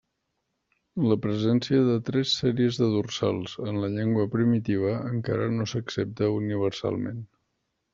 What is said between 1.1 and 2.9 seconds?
La presència de tres sèries de